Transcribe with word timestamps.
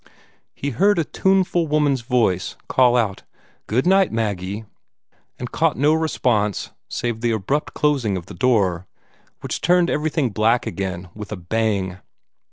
He 0.55 0.71
heard 0.71 0.97
a 0.97 1.03
tuneful 1.03 1.67
woman's 1.67 2.01
voice 2.01 2.55
call 2.67 2.97
out 2.97 3.21
"Good 3.67 3.85
night, 3.85 4.11
Maggie," 4.11 4.65
and 5.37 5.51
caught 5.51 5.77
no 5.77 5.93
response 5.93 6.71
save 6.89 7.21
the 7.21 7.29
abrupt 7.29 7.75
closing 7.75 8.17
of 8.17 8.25
the 8.25 8.33
door, 8.33 8.87
which 9.41 9.61
turned 9.61 9.91
everything 9.91 10.31
black 10.31 10.65
again 10.65 11.09
with 11.13 11.31
a 11.31 11.37
bang. 11.37 11.99